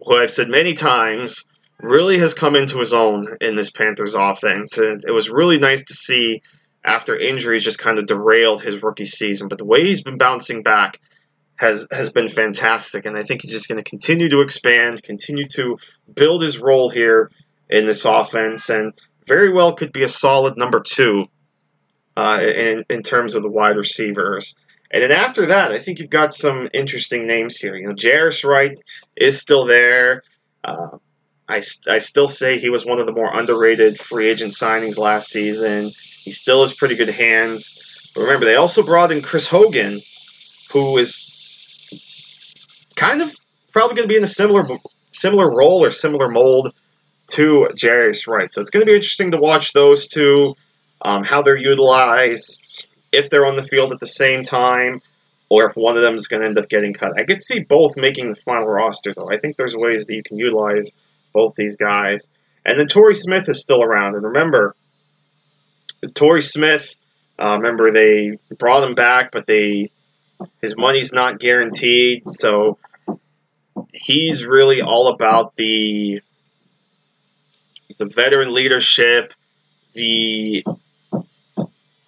who 0.01 0.15
I've 0.15 0.31
said 0.31 0.49
many 0.49 0.73
times 0.73 1.45
really 1.79 2.17
has 2.17 2.33
come 2.33 2.55
into 2.55 2.79
his 2.79 2.93
own 2.93 3.27
in 3.41 3.55
this 3.55 3.69
Panthers 3.69 4.15
offense. 4.15 4.77
And 4.77 5.01
it 5.05 5.11
was 5.11 5.29
really 5.29 5.59
nice 5.59 5.83
to 5.83 5.93
see 5.93 6.41
after 6.87 7.15
injuries 7.15 7.63
just 7.63 7.77
kind 7.77 7.99
of 7.99 8.07
derailed 8.07 8.63
his 8.63 8.81
rookie 8.81 9.05
season. 9.05 9.49
But 9.49 9.59
the 9.59 9.65
way 9.65 9.85
he's 9.85 10.01
been 10.01 10.17
bouncing 10.17 10.63
back 10.63 10.99
has 11.57 11.87
has 11.91 12.11
been 12.11 12.29
fantastic, 12.29 13.05
and 13.05 13.17
I 13.17 13.23
think 13.23 13.41
he's 13.41 13.51
just 13.51 13.67
going 13.67 13.83
to 13.83 13.87
continue 13.87 14.29
to 14.29 14.41
expand, 14.41 15.03
continue 15.03 15.47
to 15.49 15.77
build 16.15 16.41
his 16.41 16.59
role 16.59 16.89
here 16.89 17.29
in 17.69 17.85
this 17.85 18.05
offense, 18.05 18.69
and 18.69 18.93
very 19.27 19.51
well 19.51 19.73
could 19.73 19.91
be 19.91 20.03
a 20.03 20.09
solid 20.09 20.57
number 20.57 20.79
two 20.79 21.25
uh, 22.15 22.39
in 22.41 22.85
in 22.89 23.03
terms 23.03 23.35
of 23.35 23.43
the 23.43 23.49
wide 23.49 23.77
receivers. 23.77 24.55
And 24.89 25.03
then 25.03 25.11
after 25.11 25.45
that, 25.47 25.71
I 25.71 25.79
think 25.79 25.99
you've 25.99 26.09
got 26.09 26.33
some 26.33 26.69
interesting 26.73 27.27
names 27.27 27.57
here. 27.57 27.75
You 27.75 27.89
know, 27.89 27.93
Jarius 27.93 28.45
Wright 28.45 28.79
is 29.17 29.37
still 29.37 29.65
there. 29.65 30.23
Uh, 30.63 30.97
I, 31.49 31.61
I 31.89 31.99
still 31.99 32.27
say 32.27 32.57
he 32.57 32.69
was 32.69 32.85
one 32.85 32.99
of 32.99 33.05
the 33.05 33.11
more 33.11 33.37
underrated 33.37 33.99
free 33.99 34.27
agent 34.27 34.53
signings 34.53 34.97
last 34.97 35.29
season. 35.29 35.91
He 36.27 36.31
still 36.31 36.59
has 36.59 36.73
pretty 36.73 36.97
good 36.97 37.07
hands. 37.07 38.11
But 38.13 38.23
remember, 38.23 38.45
they 38.45 38.57
also 38.57 38.83
brought 38.83 39.13
in 39.13 39.21
Chris 39.21 39.47
Hogan, 39.47 40.01
who 40.73 40.97
is 40.97 41.33
kind 42.97 43.21
of 43.21 43.33
probably 43.71 43.95
going 43.95 44.09
to 44.09 44.11
be 44.11 44.17
in 44.17 44.25
a 44.25 44.27
similar 44.27 44.67
similar 45.13 45.49
role 45.49 45.85
or 45.85 45.89
similar 45.89 46.27
mold 46.27 46.73
to 47.27 47.69
Jarius 47.75 48.27
Wright. 48.27 48.51
So 48.51 48.59
it's 48.59 48.69
going 48.69 48.85
to 48.85 48.91
be 48.91 48.95
interesting 48.95 49.31
to 49.31 49.37
watch 49.37 49.71
those 49.71 50.09
two, 50.09 50.53
um, 51.01 51.23
how 51.23 51.43
they're 51.43 51.55
utilized, 51.55 52.87
if 53.13 53.29
they're 53.29 53.45
on 53.45 53.55
the 53.55 53.63
field 53.63 53.93
at 53.93 54.01
the 54.01 54.05
same 54.05 54.43
time, 54.43 54.99
or 55.49 55.65
if 55.65 55.77
one 55.77 55.95
of 55.95 56.01
them 56.01 56.15
is 56.15 56.27
going 56.27 56.41
to 56.41 56.47
end 56.47 56.57
up 56.57 56.67
getting 56.67 56.93
cut. 56.93 57.13
I 57.17 57.23
could 57.23 57.41
see 57.41 57.63
both 57.63 57.95
making 57.95 58.31
the 58.31 58.35
final 58.35 58.67
roster, 58.67 59.13
though. 59.15 59.31
I 59.31 59.37
think 59.37 59.55
there's 59.55 59.77
ways 59.77 60.07
that 60.07 60.13
you 60.13 60.23
can 60.23 60.37
utilize 60.37 60.91
both 61.31 61.55
these 61.55 61.77
guys. 61.77 62.29
And 62.65 62.77
then 62.77 62.87
Torrey 62.87 63.15
Smith 63.15 63.47
is 63.47 63.61
still 63.61 63.81
around. 63.81 64.15
And 64.15 64.25
remember, 64.25 64.75
Torrey 66.13 66.41
Smith, 66.41 66.95
uh, 67.39 67.57
remember 67.59 67.91
they 67.91 68.37
brought 68.57 68.83
him 68.83 68.95
back, 68.95 69.31
but 69.31 69.47
they 69.47 69.91
his 70.61 70.75
money's 70.77 71.13
not 71.13 71.39
guaranteed, 71.39 72.27
so 72.27 72.77
he's 73.93 74.45
really 74.45 74.81
all 74.81 75.07
about 75.07 75.55
the 75.55 76.21
the 77.97 78.05
veteran 78.05 78.53
leadership, 78.53 79.33
the 79.93 80.63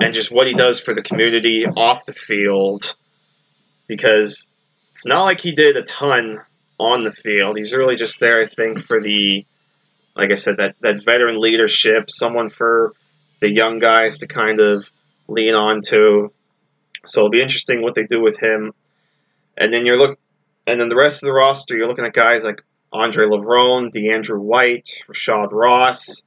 and 0.02 0.14
just 0.14 0.32
what 0.32 0.48
he 0.48 0.54
does 0.54 0.80
for 0.80 0.94
the 0.94 1.02
community 1.02 1.66
off 1.66 2.06
the 2.06 2.14
field. 2.14 2.96
Because 3.88 4.52
it's 4.92 5.06
not 5.06 5.24
like 5.24 5.42
he 5.42 5.52
did 5.52 5.76
a 5.76 5.82
ton 5.82 6.40
on 6.80 7.04
the 7.04 7.12
field. 7.12 7.58
He's 7.58 7.74
really 7.74 7.96
just 7.96 8.20
there, 8.20 8.40
I 8.40 8.46
think, 8.46 8.80
for 8.80 9.02
the 9.02 9.46
like 10.20 10.32
I 10.32 10.36
said, 10.36 10.58
that, 10.58 10.76
that 10.82 11.04
veteran 11.04 11.40
leadership, 11.40 12.10
someone 12.10 12.50
for 12.50 12.92
the 13.40 13.54
young 13.54 13.80
guys 13.80 14.20
to 14.20 14.28
kind 14.28 14.60
of 14.60 14.92
lean 15.28 15.56
on 15.56 15.82
to. 15.88 16.32
So 17.06 17.22
it'll 17.22 17.30
be 17.30 17.42
interesting 17.42 17.82
what 17.82 17.96
they 17.96 18.04
do 18.04 18.22
with 18.22 18.40
him. 18.40 18.74
And 19.58 19.74
then 19.74 19.86
you're 19.86 19.98
look, 19.98 20.20
and 20.68 20.80
then 20.80 20.90
the 20.90 20.96
rest 20.96 21.24
of 21.24 21.28
the 21.28 21.34
roster, 21.34 21.78
you're 21.78 21.88
looking 21.88 22.06
at 22.06 22.14
guys 22.14 22.44
like 22.44 22.64
Andre 22.92 23.26
Levrone, 23.26 23.92
DeAndrew 23.92 24.40
White, 24.40 25.04
Rashad 25.08 25.52
Ross, 25.52 26.26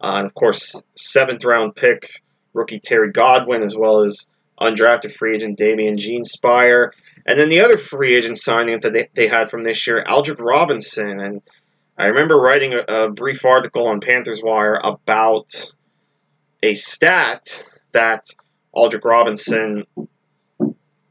uh, 0.00 0.14
and 0.16 0.26
of 0.26 0.34
course 0.34 0.84
seventh 0.96 1.44
round 1.44 1.76
pick 1.76 2.22
rookie 2.52 2.80
Terry 2.80 3.12
Godwin, 3.12 3.62
as 3.62 3.76
well 3.76 4.02
as 4.02 4.28
undrafted 4.60 5.12
free 5.12 5.36
agent 5.36 5.58
Damion 5.58 5.96
Jeanpiere. 5.96 6.90
And 7.26 7.38
then 7.38 7.48
the 7.48 7.60
other 7.60 7.78
free 7.78 8.14
agent 8.14 8.38
signing 8.38 8.80
that 8.80 8.92
they, 8.92 9.08
they 9.14 9.28
had 9.28 9.50
from 9.50 9.62
this 9.62 9.86
year, 9.86 10.04
Aldrick 10.06 10.40
Robinson. 10.40 11.20
And 11.20 11.42
I 11.96 12.06
remember 12.06 12.36
writing 12.36 12.74
a, 12.74 12.84
a 12.88 13.10
brief 13.10 13.44
article 13.44 13.86
on 13.86 14.00
Panthers 14.00 14.42
Wire 14.42 14.78
about 14.82 15.72
a 16.62 16.74
stat 16.74 17.64
that 17.92 18.24
Aldrick 18.74 19.04
Robinson 19.04 19.86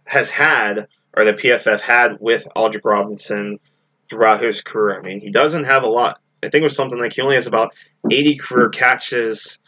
has 0.05 0.29
had, 0.29 0.87
or 1.15 1.25
the 1.25 1.33
PFF 1.33 1.79
had 1.79 2.17
with 2.19 2.47
Aldrick 2.55 2.85
Robinson 2.85 3.59
throughout 4.09 4.41
his 4.41 4.61
career. 4.61 4.99
I 4.99 5.01
mean, 5.01 5.19
he 5.19 5.29
doesn't 5.29 5.65
have 5.65 5.83
a 5.83 5.89
lot. 5.89 6.19
I 6.41 6.49
think 6.49 6.61
it 6.61 6.63
was 6.63 6.75
something 6.75 6.99
like 6.99 7.13
he 7.13 7.21
only 7.21 7.35
has 7.35 7.47
about 7.47 7.73
80 8.09 8.37
career 8.37 8.69
catches 8.69 9.61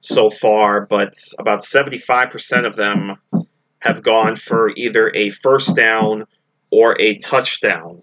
so 0.00 0.30
far, 0.30 0.86
but 0.86 1.14
about 1.38 1.60
75% 1.60 2.66
of 2.66 2.76
them 2.76 3.16
have 3.80 4.02
gone 4.02 4.36
for 4.36 4.70
either 4.76 5.10
a 5.14 5.30
first 5.30 5.74
down 5.74 6.26
or 6.70 6.94
a 7.00 7.16
touchdown. 7.16 8.02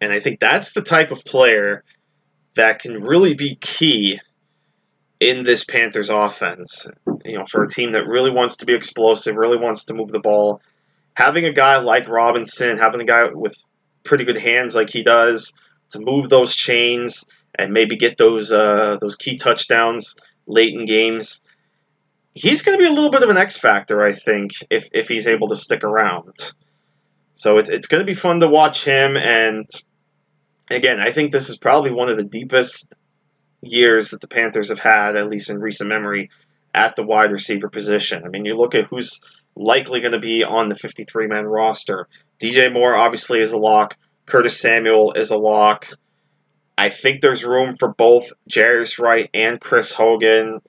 And 0.00 0.12
I 0.12 0.20
think 0.20 0.40
that's 0.40 0.72
the 0.72 0.82
type 0.82 1.10
of 1.10 1.24
player 1.24 1.84
that 2.54 2.80
can 2.80 3.02
really 3.02 3.34
be 3.34 3.56
key 3.56 4.20
in 5.20 5.44
this 5.44 5.64
Panthers 5.64 6.10
offense. 6.10 6.88
You 7.24 7.38
know, 7.38 7.44
for 7.44 7.62
a 7.62 7.68
team 7.68 7.92
that 7.92 8.06
really 8.06 8.30
wants 8.30 8.56
to 8.58 8.66
be 8.66 8.74
explosive, 8.74 9.36
really 9.36 9.58
wants 9.58 9.84
to 9.84 9.94
move 9.94 10.10
the 10.10 10.20
ball, 10.20 10.60
having 11.14 11.44
a 11.44 11.52
guy 11.52 11.78
like 11.78 12.08
Robinson, 12.08 12.78
having 12.78 13.00
a 13.00 13.04
guy 13.04 13.24
with 13.32 13.54
pretty 14.02 14.24
good 14.24 14.38
hands 14.38 14.74
like 14.74 14.90
he 14.90 15.02
does 15.02 15.52
to 15.90 16.00
move 16.00 16.28
those 16.28 16.54
chains 16.54 17.28
and 17.58 17.72
maybe 17.72 17.96
get 17.96 18.16
those 18.16 18.50
uh, 18.50 18.96
those 19.00 19.16
key 19.16 19.36
touchdowns 19.36 20.16
late 20.46 20.74
in 20.74 20.86
games. 20.86 21.42
He's 22.32 22.62
going 22.62 22.78
to 22.78 22.82
be 22.82 22.88
a 22.88 22.92
little 22.92 23.10
bit 23.10 23.22
of 23.22 23.28
an 23.28 23.36
X 23.36 23.58
factor, 23.58 24.02
I 24.02 24.12
think, 24.12 24.52
if 24.70 24.88
if 24.92 25.08
he's 25.08 25.26
able 25.26 25.48
to 25.48 25.56
stick 25.56 25.84
around. 25.84 26.34
So 27.34 27.58
it's 27.58 27.68
it's 27.68 27.86
going 27.86 28.00
to 28.00 28.06
be 28.06 28.14
fun 28.14 28.40
to 28.40 28.48
watch 28.48 28.84
him, 28.84 29.16
and 29.16 29.68
again, 30.70 31.00
I 31.00 31.10
think 31.10 31.32
this 31.32 31.50
is 31.50 31.58
probably 31.58 31.90
one 31.90 32.08
of 32.08 32.16
the 32.16 32.24
deepest 32.24 32.94
years 33.62 34.10
that 34.10 34.20
the 34.20 34.28
Panthers 34.28 34.68
have 34.68 34.78
had, 34.78 35.16
at 35.16 35.28
least 35.28 35.50
in 35.50 35.58
recent 35.58 35.88
memory, 35.88 36.30
at 36.74 36.96
the 36.96 37.04
wide 37.04 37.32
receiver 37.32 37.68
position. 37.68 38.22
I 38.24 38.28
mean, 38.28 38.44
you 38.44 38.54
look 38.54 38.74
at 38.74 38.86
who's 38.86 39.20
likely 39.56 40.00
going 40.00 40.12
to 40.12 40.18
be 40.18 40.44
on 40.44 40.68
the 40.68 40.76
53 40.76 41.26
man 41.26 41.44
roster. 41.44 42.06
DJ 42.40 42.72
Moore 42.72 42.94
obviously 42.94 43.40
is 43.40 43.52
a 43.52 43.58
lock. 43.58 43.96
Curtis 44.26 44.60
Samuel 44.60 45.12
is 45.12 45.30
a 45.30 45.38
lock. 45.38 45.88
I 46.78 46.88
think 46.88 47.20
there's 47.20 47.44
room 47.44 47.74
for 47.78 47.92
both 47.92 48.32
Jarius 48.48 48.98
Wright 48.98 49.28
and 49.34 49.60
Chris 49.60 49.94
Hogan. 49.94 50.60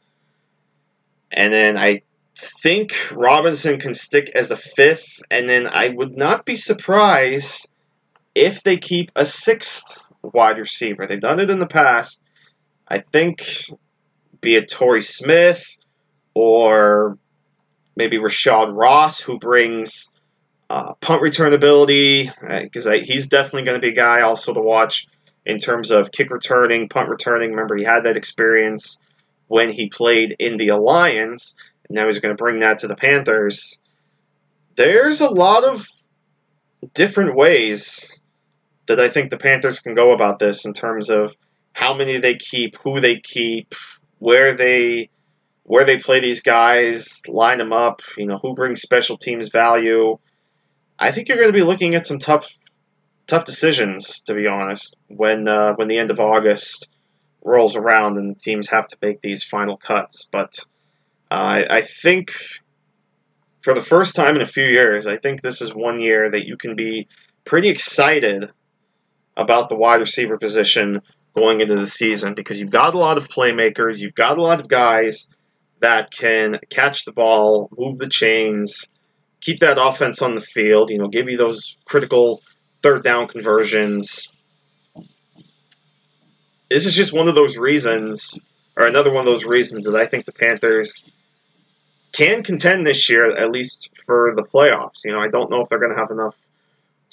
And 1.31 1.53
then 1.53 1.77
I 1.77 2.01
think 2.35 2.93
Robinson 3.13 3.79
can 3.79 3.93
stick 3.93 4.29
as 4.35 4.51
a 4.51 4.57
fifth. 4.57 5.21
And 5.29 5.47
then 5.47 5.67
I 5.67 5.89
would 5.89 6.17
not 6.17 6.45
be 6.45 6.57
surprised 6.57 7.69
if 8.35 8.63
they 8.63 8.77
keep 8.77 9.11
a 9.15 9.25
sixth 9.25 9.83
wide 10.21 10.57
receiver. 10.57 11.05
They've 11.05 11.19
done 11.19 11.39
it 11.39 11.49
in 11.49 11.59
the 11.59 11.67
past. 11.67 12.23
I 12.91 12.99
think, 12.99 13.69
be 14.41 14.55
it 14.55 14.69
Torrey 14.69 15.01
Smith 15.01 15.77
or 16.33 17.17
maybe 17.95 18.17
Rashad 18.17 18.75
Ross, 18.75 19.21
who 19.21 19.39
brings 19.39 20.13
uh, 20.69 20.93
punt 20.95 21.21
return 21.21 21.53
ability, 21.53 22.29
because 22.41 22.85
uh, 22.85 22.91
he's 22.91 23.29
definitely 23.29 23.63
going 23.63 23.79
to 23.79 23.81
be 23.81 23.93
a 23.93 23.95
guy 23.95 24.19
also 24.21 24.53
to 24.53 24.59
watch 24.59 25.07
in 25.45 25.57
terms 25.57 25.89
of 25.89 26.11
kick 26.11 26.31
returning, 26.31 26.89
punt 26.89 27.07
returning. 27.07 27.51
Remember, 27.51 27.77
he 27.77 27.85
had 27.85 28.03
that 28.03 28.17
experience 28.17 29.01
when 29.47 29.69
he 29.69 29.87
played 29.87 30.35
in 30.37 30.57
the 30.57 30.67
Alliance, 30.67 31.55
and 31.87 31.95
now 31.95 32.07
he's 32.07 32.19
going 32.19 32.35
to 32.35 32.43
bring 32.43 32.59
that 32.59 32.79
to 32.79 32.87
the 32.87 32.95
Panthers. 32.97 33.79
There's 34.75 35.21
a 35.21 35.29
lot 35.29 35.63
of 35.63 35.85
different 36.93 37.37
ways 37.37 38.19
that 38.87 38.99
I 38.99 39.07
think 39.07 39.29
the 39.29 39.37
Panthers 39.37 39.79
can 39.79 39.95
go 39.95 40.11
about 40.11 40.39
this 40.39 40.65
in 40.65 40.73
terms 40.73 41.09
of 41.09 41.37
how 41.73 41.93
many 41.93 42.17
they 42.17 42.35
keep, 42.35 42.77
who 42.77 42.99
they 42.99 43.19
keep, 43.19 43.75
where 44.19 44.53
they 44.53 45.09
where 45.63 45.85
they 45.85 45.97
play 45.97 46.19
these 46.19 46.41
guys, 46.41 47.21
line 47.27 47.59
them 47.59 47.71
up, 47.71 48.01
you 48.17 48.25
know, 48.25 48.37
who 48.37 48.53
brings 48.53 48.81
special 48.81 49.17
teams 49.17 49.49
value. 49.49 50.17
I 50.99 51.11
think 51.11 51.27
you're 51.27 51.37
going 51.37 51.49
to 51.49 51.53
be 51.53 51.63
looking 51.63 51.95
at 51.95 52.05
some 52.05 52.19
tough 52.19 52.51
tough 53.27 53.45
decisions 53.45 54.21
to 54.23 54.33
be 54.33 54.47
honest 54.47 54.97
when 55.07 55.47
uh, 55.47 55.73
when 55.75 55.87
the 55.87 55.97
end 55.97 56.11
of 56.11 56.19
August 56.19 56.89
rolls 57.43 57.75
around 57.75 58.17
and 58.17 58.29
the 58.29 58.35
teams 58.35 58.69
have 58.69 58.87
to 58.87 58.97
make 59.01 59.21
these 59.21 59.43
final 59.43 59.77
cuts. 59.77 60.27
But 60.31 60.59
uh, 61.31 61.63
I, 61.69 61.77
I 61.77 61.81
think 61.81 62.33
for 63.61 63.73
the 63.73 63.81
first 63.81 64.15
time 64.15 64.35
in 64.35 64.41
a 64.41 64.47
few 64.47 64.65
years, 64.65 65.07
I 65.07 65.17
think 65.17 65.41
this 65.41 65.61
is 65.61 65.73
one 65.73 66.01
year 66.01 66.29
that 66.29 66.45
you 66.45 66.57
can 66.57 66.75
be 66.75 67.07
pretty 67.45 67.69
excited 67.69 68.51
about 69.37 69.69
the 69.69 69.75
wide 69.75 70.01
receiver 70.01 70.37
position 70.37 71.01
going 71.35 71.59
into 71.59 71.75
the 71.75 71.85
season 71.85 72.33
because 72.33 72.59
you've 72.59 72.71
got 72.71 72.93
a 72.93 72.97
lot 72.97 73.17
of 73.17 73.27
playmakers, 73.29 73.99
you've 73.99 74.15
got 74.15 74.37
a 74.37 74.41
lot 74.41 74.59
of 74.59 74.67
guys 74.67 75.29
that 75.79 76.11
can 76.11 76.59
catch 76.69 77.05
the 77.05 77.11
ball, 77.11 77.69
move 77.77 77.97
the 77.97 78.09
chains, 78.09 78.89
keep 79.39 79.59
that 79.59 79.77
offense 79.79 80.21
on 80.21 80.35
the 80.35 80.41
field, 80.41 80.89
you 80.89 80.97
know, 80.97 81.07
give 81.07 81.29
you 81.29 81.37
those 81.37 81.77
critical 81.85 82.41
third 82.83 83.03
down 83.03 83.27
conversions. 83.27 84.27
This 86.69 86.85
is 86.85 86.93
just 86.93 87.13
one 87.13 87.27
of 87.27 87.35
those 87.35 87.57
reasons, 87.57 88.39
or 88.77 88.85
another 88.85 89.11
one 89.11 89.21
of 89.21 89.25
those 89.25 89.43
reasons 89.43 89.85
that 89.85 89.95
I 89.95 90.05
think 90.05 90.25
the 90.25 90.31
Panthers 90.31 91.03
can 92.13 92.43
contend 92.43 92.85
this 92.85 93.09
year, 93.09 93.25
at 93.25 93.51
least 93.51 93.89
for 94.05 94.33
the 94.35 94.43
playoffs. 94.43 95.03
You 95.05 95.13
know, 95.13 95.19
I 95.19 95.27
don't 95.27 95.49
know 95.49 95.61
if 95.61 95.69
they're 95.69 95.79
going 95.79 95.93
to 95.93 95.99
have 95.99 96.11
enough 96.11 96.35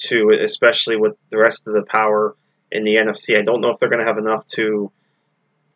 to, 0.08 0.30
especially 0.30 0.96
with 0.96 1.16
the 1.30 1.38
rest 1.38 1.66
of 1.66 1.74
the 1.74 1.82
power 1.82 2.36
in 2.70 2.84
the 2.84 2.96
NFC. 2.96 3.38
I 3.38 3.42
don't 3.42 3.60
know 3.60 3.70
if 3.70 3.78
they're 3.78 3.88
going 3.88 4.04
to 4.04 4.06
have 4.06 4.18
enough 4.18 4.46
to 4.54 4.90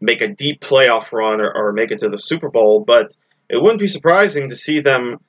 make 0.01 0.21
a 0.21 0.29
deep 0.29 0.61
playoff 0.61 1.13
run 1.13 1.41
or, 1.41 1.53
or 1.53 1.73
make 1.73 1.91
it 1.91 1.99
to 2.01 2.09
the 2.09 2.19
Super 2.19 2.51
Bowl, 2.51 2.85
but 2.85 3.15
it 3.49 3.63
wouldn't 3.63 3.81
be 3.81 3.87
surprising 3.87 4.49
to 4.49 4.57
see 4.57 4.81
them 4.81 5.21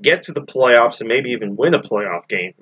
get 0.00 0.22
to 0.22 0.32
the 0.32 0.42
playoffs 0.42 1.00
and 1.00 1.08
maybe 1.08 1.30
even 1.30 1.56
win 1.56 1.74
a 1.74 1.80
playoff 1.80 2.28
game. 2.28 2.54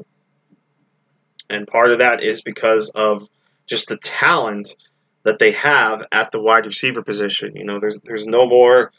And 1.50 1.66
part 1.66 1.90
of 1.90 1.98
that 1.98 2.22
is 2.22 2.42
because 2.42 2.90
of 2.90 3.28
just 3.66 3.88
the 3.88 3.96
talent 3.98 4.74
that 5.22 5.38
they 5.38 5.52
have 5.52 6.04
at 6.12 6.30
the 6.30 6.40
wide 6.40 6.66
receiver 6.66 7.02
position. 7.02 7.54
You 7.54 7.64
know, 7.64 7.78
there's 7.78 8.00
there's 8.04 8.26
no 8.26 8.46
more 8.46 8.92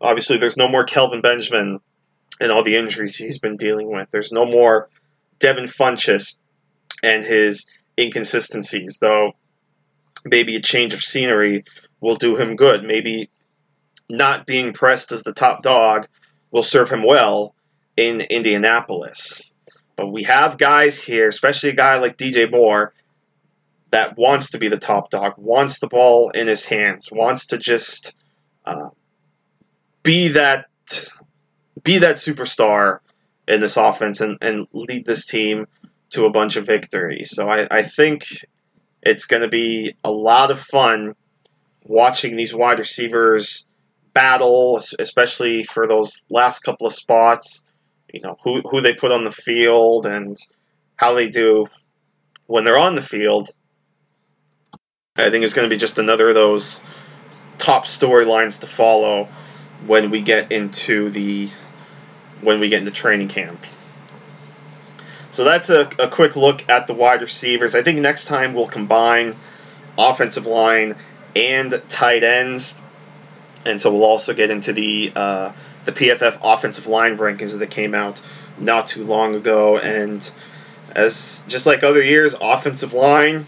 obviously 0.00 0.38
there's 0.38 0.56
no 0.56 0.68
more 0.68 0.84
Kelvin 0.84 1.20
Benjamin 1.20 1.80
and 2.40 2.52
all 2.52 2.62
the 2.62 2.76
injuries 2.76 3.16
he's 3.16 3.38
been 3.38 3.56
dealing 3.56 3.90
with. 3.90 4.10
There's 4.10 4.32
no 4.32 4.44
more 4.44 4.88
Devin 5.38 5.64
Funchess 5.64 6.40
and 7.02 7.22
his 7.22 7.77
inconsistencies, 7.98 8.98
though 9.00 9.32
maybe 10.24 10.56
a 10.56 10.60
change 10.60 10.94
of 10.94 11.02
scenery 11.02 11.64
will 12.00 12.16
do 12.16 12.36
him 12.36 12.56
good. 12.56 12.84
Maybe 12.84 13.30
not 14.08 14.46
being 14.46 14.72
pressed 14.72 15.12
as 15.12 15.22
the 15.22 15.32
top 15.32 15.62
dog 15.62 16.08
will 16.50 16.62
serve 16.62 16.90
him 16.90 17.02
well 17.02 17.54
in 17.96 18.22
Indianapolis. 18.22 19.52
But 19.96 20.08
we 20.08 20.22
have 20.22 20.58
guys 20.58 21.02
here, 21.02 21.28
especially 21.28 21.70
a 21.70 21.74
guy 21.74 21.98
like 21.98 22.16
DJ 22.16 22.50
Moore, 22.50 22.94
that 23.90 24.16
wants 24.16 24.50
to 24.50 24.58
be 24.58 24.68
the 24.68 24.78
top 24.78 25.10
dog, 25.10 25.34
wants 25.36 25.78
the 25.78 25.88
ball 25.88 26.30
in 26.30 26.46
his 26.46 26.64
hands, 26.64 27.10
wants 27.10 27.46
to 27.46 27.58
just 27.58 28.14
uh, 28.64 28.90
be 30.02 30.28
that 30.28 30.66
be 31.82 31.98
that 31.98 32.16
superstar 32.16 32.98
in 33.46 33.60
this 33.60 33.76
offense 33.76 34.20
and, 34.20 34.36
and 34.42 34.66
lead 34.72 35.06
this 35.06 35.24
team 35.24 35.66
to 36.10 36.24
a 36.24 36.30
bunch 36.30 36.56
of 36.56 36.66
victories. 36.66 37.30
So 37.30 37.48
I, 37.48 37.66
I 37.70 37.82
think 37.82 38.24
it's 39.02 39.26
going 39.26 39.42
to 39.42 39.48
be 39.48 39.94
a 40.04 40.10
lot 40.10 40.50
of 40.50 40.60
fun 40.60 41.14
watching 41.84 42.36
these 42.36 42.54
wide 42.54 42.78
receivers 42.78 43.66
battle, 44.14 44.80
especially 44.98 45.62
for 45.62 45.86
those 45.86 46.26
last 46.30 46.60
couple 46.60 46.86
of 46.86 46.92
spots. 46.92 47.66
You 48.12 48.20
know 48.20 48.36
who 48.42 48.62
who 48.62 48.80
they 48.80 48.94
put 48.94 49.12
on 49.12 49.24
the 49.24 49.30
field 49.30 50.06
and 50.06 50.34
how 50.96 51.12
they 51.12 51.28
do 51.28 51.66
when 52.46 52.64
they're 52.64 52.78
on 52.78 52.94
the 52.94 53.02
field. 53.02 53.50
I 55.16 55.30
think 55.30 55.44
it's 55.44 55.54
going 55.54 55.68
to 55.68 55.74
be 55.74 55.78
just 55.78 55.98
another 55.98 56.28
of 56.28 56.34
those 56.34 56.80
top 57.58 57.84
storylines 57.84 58.60
to 58.60 58.66
follow 58.66 59.28
when 59.86 60.10
we 60.10 60.22
get 60.22 60.52
into 60.52 61.10
the 61.10 61.48
when 62.40 62.60
we 62.60 62.68
get 62.68 62.78
into 62.80 62.92
training 62.92 63.28
camp. 63.28 63.64
So 65.30 65.44
that's 65.44 65.68
a, 65.68 65.88
a 65.98 66.08
quick 66.08 66.36
look 66.36 66.68
at 66.68 66.86
the 66.86 66.94
wide 66.94 67.20
receivers. 67.20 67.74
I 67.74 67.82
think 67.82 67.98
next 68.00 68.24
time 68.24 68.54
we'll 68.54 68.66
combine 68.66 69.36
offensive 69.96 70.46
line 70.46 70.96
and 71.36 71.82
tight 71.88 72.24
ends, 72.24 72.80
and 73.66 73.80
so 73.80 73.92
we'll 73.92 74.04
also 74.04 74.32
get 74.32 74.50
into 74.50 74.72
the 74.72 75.12
uh, 75.14 75.52
the 75.84 75.92
PFF 75.92 76.38
offensive 76.42 76.86
line 76.86 77.18
rankings 77.18 77.58
that 77.58 77.70
came 77.70 77.94
out 77.94 78.20
not 78.58 78.86
too 78.86 79.04
long 79.04 79.34
ago. 79.34 79.78
And 79.78 80.28
as 80.94 81.44
just 81.46 81.66
like 81.66 81.82
other 81.82 82.02
years, 82.02 82.34
offensive 82.40 82.92
line, 82.92 83.46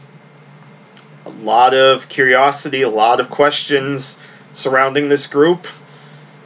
a 1.25 1.31
lot 1.31 1.75
of 1.75 2.09
curiosity, 2.09 2.83
a 2.83 2.91
lot 2.91 3.21
of 3.21 3.31
questions 3.31 4.19
surrounding 4.53 5.09
this 5.09 5.27
group. 5.27 5.67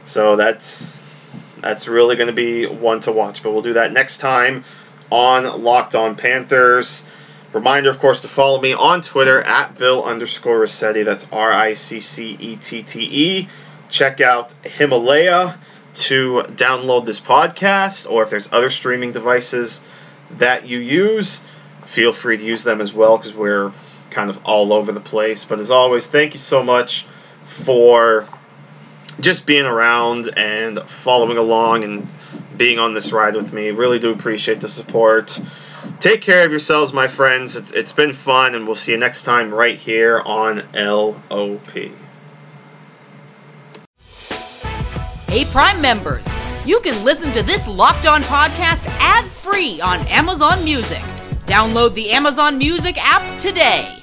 So 0.04 0.36
that's 0.36 1.02
that's 1.60 1.88
really 1.88 2.14
going 2.14 2.28
to 2.28 2.34
be 2.34 2.66
one 2.66 3.00
to 3.00 3.12
watch. 3.12 3.42
But 3.42 3.52
we'll 3.52 3.62
do 3.62 3.72
that 3.72 3.92
next 3.92 4.18
time 4.18 4.64
on 5.10 5.62
Locked 5.62 5.94
On 5.94 6.16
Panthers. 6.16 7.04
Reminder, 7.52 7.90
of 7.90 8.00
course, 8.00 8.20
to 8.20 8.28
follow 8.28 8.60
me 8.60 8.72
on 8.72 9.00
Twitter 9.00 9.40
at 9.42 9.78
Bill 9.78 10.02
underscore 10.04 10.58
Ricchette. 10.58 11.04
That's 11.04 11.28
R 11.30 11.52
I 11.52 11.74
C 11.74 12.00
C 12.00 12.36
E 12.40 12.56
T 12.56 12.82
T 12.82 13.00
E. 13.00 13.48
Check 13.88 14.20
out 14.20 14.54
Himalaya 14.64 15.58
to 15.94 16.42
download 16.48 17.06
this 17.06 17.20
podcast, 17.20 18.10
or 18.10 18.24
if 18.24 18.30
there's 18.30 18.52
other 18.52 18.70
streaming 18.70 19.12
devices 19.12 19.82
that 20.32 20.66
you 20.66 20.78
use, 20.78 21.42
feel 21.84 22.12
free 22.12 22.36
to 22.36 22.44
use 22.44 22.64
them 22.64 22.80
as 22.80 22.92
well 22.92 23.16
because 23.16 23.34
we're 23.34 23.72
kind 24.10 24.30
of 24.30 24.38
all 24.44 24.72
over 24.72 24.90
the 24.90 25.00
place. 25.00 25.44
But 25.44 25.60
as 25.60 25.70
always, 25.70 26.06
thank 26.06 26.34
you 26.34 26.40
so 26.40 26.62
much 26.62 27.06
for 27.44 28.26
just 29.20 29.46
being 29.46 29.66
around 29.66 30.30
and 30.36 30.78
following 30.82 31.38
along 31.38 31.84
and 31.84 32.06
being 32.56 32.78
on 32.78 32.94
this 32.94 33.12
ride 33.12 33.34
with 33.34 33.52
me. 33.52 33.70
Really 33.70 33.98
do 33.98 34.10
appreciate 34.10 34.60
the 34.60 34.68
support. 34.68 35.40
Take 36.00 36.20
care 36.20 36.44
of 36.44 36.50
yourselves, 36.50 36.92
my 36.92 37.08
friends. 37.08 37.56
It's, 37.56 37.72
it's 37.72 37.92
been 37.92 38.12
fun, 38.12 38.54
and 38.54 38.66
we'll 38.66 38.74
see 38.74 38.92
you 38.92 38.98
next 38.98 39.22
time 39.22 39.52
right 39.52 39.76
here 39.76 40.20
on 40.20 40.62
LOP. 40.74 41.70
Hey, 45.28 45.44
Prime 45.46 45.80
members, 45.80 46.24
you 46.64 46.80
can 46.80 47.04
listen 47.04 47.32
to 47.32 47.42
this 47.42 47.66
locked 47.66 48.06
on 48.06 48.22
podcast 48.22 48.84
ad 49.00 49.24
free 49.24 49.80
on 49.80 50.06
Amazon 50.06 50.62
Music. 50.64 51.02
Download 51.46 51.92
the 51.94 52.10
Amazon 52.10 52.56
Music 52.56 52.96
app 52.98 53.38
today. 53.38 54.02